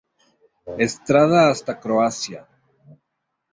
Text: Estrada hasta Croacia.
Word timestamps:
Estrada 0.87 1.51
hasta 1.51 1.79
Croacia. 1.79 2.47